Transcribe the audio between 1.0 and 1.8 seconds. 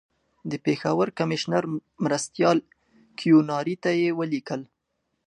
کمیشنر